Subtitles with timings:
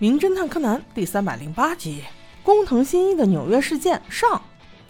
[0.00, 2.04] 名侦探柯南》第三百零八集：
[2.44, 4.40] 工藤新一的纽约事件上。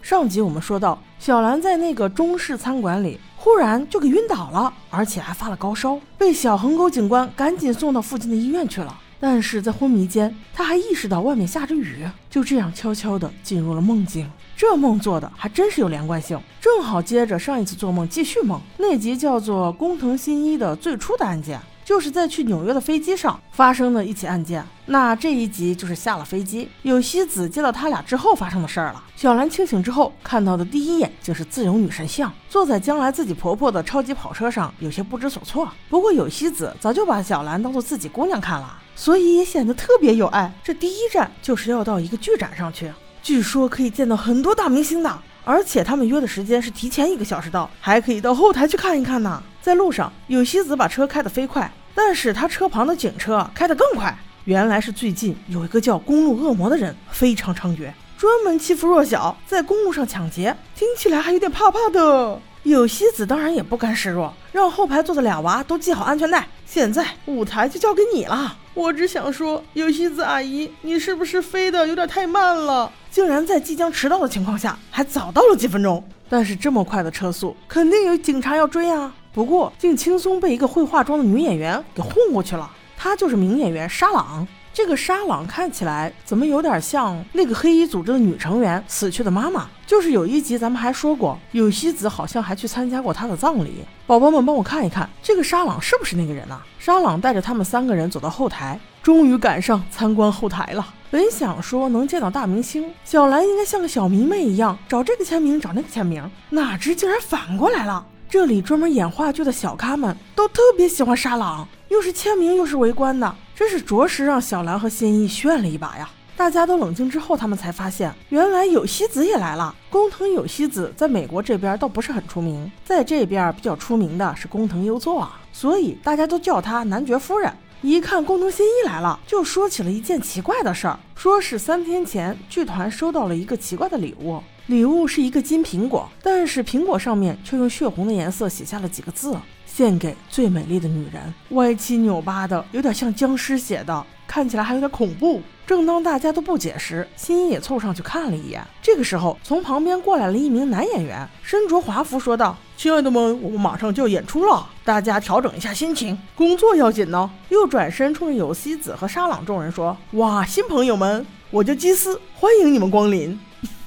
[0.03, 8.95] 上集我们说到，小兰在那个中式餐馆里，忽然就给晕倒了，而且还发了高烧，被小横沟警官赶紧送到附近的医院去了。
[9.19, 14.29] 但是在昏迷间，他还意识到外面下着雨，就这样悄悄地进入了梦境。
[14.55, 18.61] 这梦做的还真是有连贯性，正好接着上一次做梦继续梦。
[18.77, 21.57] 那集叫做《工藤新一的最初的案件》。
[21.89, 24.63] 就是在去纽约的飞机上发生的一起案件。
[24.85, 29.03] 那这一集就是下了飞机，有希子接到他俩之后发生的事儿了。
[29.15, 35.67] 小兰清醒之后看到的第一眼就是自由女神像，坐在将来自己婆婆的超级跑车上，有些不知所措。
[35.89, 40.53] 不过有希子早就把小兰当做自己姑娘看了，所以也显得特别有爱。
[40.63, 49.41] 这第一站就是要到一个剧展上去，据说可以见到很多大明星的，而且他们约的时间是提前一个小时到，还可以到后台去看一看呢。
[49.59, 51.69] 在路上，有希子把车开得飞快。
[52.01, 62.39] 但是他车旁的警车开得更快，原来是最近有一个叫公路恶魔的人非常猖獗，专门欺负弱小，在公路上抢劫，听起来还有点怕怕的。
[62.63, 66.47] 有希子当然也不甘示弱，让后排坐的俩娃都系好安全带。
[66.65, 72.89] 现在舞台就交给你了，我只想说，有希子阿姨，你是不是飞得有点太慢了？
[73.11, 76.01] 竟然在即将迟到的情况下还早到了几分钟。
[76.29, 79.13] 但是这么快的车速，肯定有警察要追啊。
[79.33, 82.69] 不过，竟轻松被一个会化妆的女演员给混过去了。
[82.97, 84.47] 她就是名演员沙朗。
[84.71, 89.67] 这个沙朗看起来怎么有点像那个黑衣组织的女成员死去的妈妈？
[89.85, 93.83] 就是有一集咱们还说过，有希子好像还去参加过她的葬礼。
[94.05, 96.57] 宝宝们帮我看一看，这个沙朗是不是那个人呢？
[96.77, 100.93] 沙朗带着他们三个人走到后台，终于赶上参观后台了。
[101.11, 108.05] 本想说能见到大明星，小兰应该像个小迷妹一样找这个签名找那个签名，哪知竟然反过来了。
[108.29, 116.07] 这里专门演话剧的小咖们都特别喜欢沙朗，又是签名又是围观的，真是着实让小兰和新一炫了一把呀！
[116.37, 119.73] 大家都冷静之后，他们才发现，原来有希子也来了。
[119.89, 127.51] 工藤有希子在美国这边倒不是很出名，在这边比较出名的是工藤优作啊，所以大家都叫她男爵夫人。
[127.81, 134.41] 一看工藤新一来了，就说起了一件奇怪的事儿，说是三天前剧团收到了一个奇怪的礼物。
[134.67, 139.33] 礼物是一个金苹果，但是苹果上面却用血红的颜色写下了几个字
[139.65, 145.41] ：“献给最美丽的女人。”歪七扭八的，有点像僵尸写的，看起来还有点恐怖。
[145.65, 148.61] 正当大家都不解时，新一也凑上去看了一眼。
[148.81, 163.37] 这个时候，从旁边过来了一名男演员，身着华服，说道：“亲爱的们，我们马上就要演出了，大家调整一下心情，工作要紧呢。”又转身冲着有希子和沙朗众人说：“哇，新朋友们，我叫基斯，欢迎你们光临。”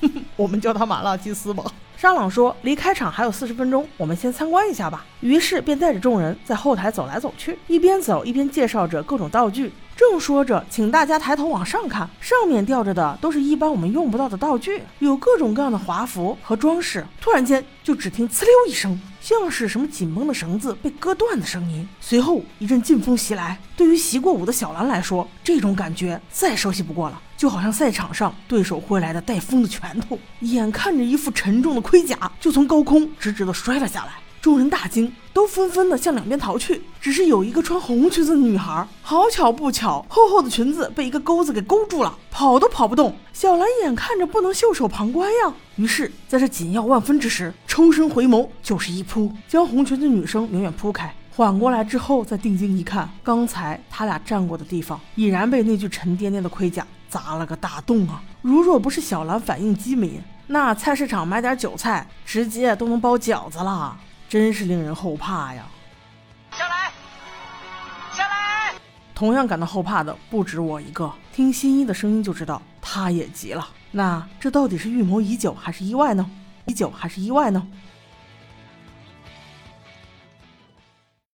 [0.36, 1.64] 我们叫他麻辣基斯吧。
[2.02, 9.72] 沙朗说：“离开场还有四十分钟，我们先参观一下吧。”于是便带着众人在后台走来走去，一边走一边介绍着各种道具。
[9.94, 17.06] 正说着，请大家抬头往上看，上面吊着的都是一般我们用不到的道具，有各种各样的华服和装饰。
[17.20, 21.88] 突然间，就只听“呲溜”一声，像是什么紧绷的绳子被割断的声音。
[22.00, 27.22] 随后一阵劲风袭来，对于习过武的小兰来说，这种感觉再熟悉不过了。
[27.36, 36.82] 就好像赛场上对手挥来的带风的拳头，眼看着一副沉重的盔甲就从高空直直的摔了下来，众人大惊，都纷纷的向两边逃去。
[37.00, 43.14] 只是有一个穿红裙子的女孩，好巧不巧，厚厚的裙子被一个钩子给勾住了，跑都跑不动。
[43.32, 51.14] 小兰眼看着不能袖手旁观呀，于是在这紧要万分之时，抽身回眸就是一扑，将红裙子女生远远扑开。
[51.36, 56.84] 缓过来之后，再定睛一看，刚才他俩站过的地方，已然被那具沉甸甸的盔甲。
[57.08, 58.22] 砸了个大洞啊！
[58.40, 63.94] 如若不是小兰反应机敏，那菜市场买点韭菜，直接都能包饺子了，
[64.32, 65.66] 真是令人后怕呀！
[66.52, 66.90] 下来，
[68.14, 68.72] 下来！
[69.14, 73.68] 同样感到后怕的不止我一个，听新一的声音就知道他也急了。
[73.90, 76.30] 那这到底是预谋已久还是意外呢？
[76.64, 77.68] 已久还是意外呢？